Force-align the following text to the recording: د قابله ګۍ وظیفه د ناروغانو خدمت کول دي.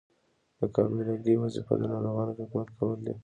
د 0.57 0.59
قابله 0.75 1.15
ګۍ 1.25 1.35
وظیفه 1.37 1.73
د 1.79 1.83
ناروغانو 1.93 2.37
خدمت 2.39 2.67
کول 2.77 2.99
دي. 3.05 3.13